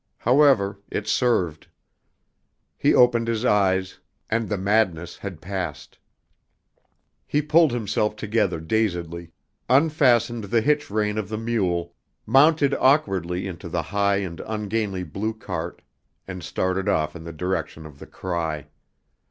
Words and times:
However, 0.17 0.79
it 0.89 1.07
served. 1.07 1.67
He 2.75 2.91
opened 2.95 3.27
his 3.27 3.45
eyes, 3.45 3.99
and 4.31 4.49
the 4.49 4.57
madness 4.57 5.17
had 5.19 5.41
passed. 5.41 5.99
He 7.27 7.39
pulled 7.39 7.71
himself 7.71 8.15
together 8.15 8.59
dazedly, 8.59 9.31
unfastened 9.69 10.45
the 10.45 10.61
hitch 10.61 10.89
rein 10.89 11.19
of 11.19 11.29
the 11.29 11.37
mule, 11.37 11.93
mounted 12.25 12.73
awkwardly 12.79 13.45
into 13.45 13.69
the 13.69 13.83
high 13.83 14.15
and 14.17 14.39
ungainly 14.47 15.03
blue 15.03 15.35
cart 15.35 15.83
and 16.27 16.41
started 16.41 16.89
off 16.89 17.15
in 17.15 17.23
the 17.23 17.31
direction 17.31 17.85
of 17.85 17.99
the 17.99 18.07
cry. 18.07 18.65